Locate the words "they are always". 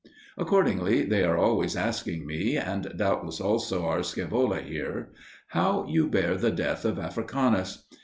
1.05-1.75